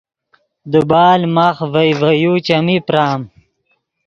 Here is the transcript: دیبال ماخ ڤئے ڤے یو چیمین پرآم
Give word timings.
دیبال 0.71 1.21
ماخ 1.35 1.57
ڤئے 1.73 1.91
ڤے 1.99 2.11
یو 2.23 2.33
چیمین 2.45 2.81
پرآم 2.87 3.21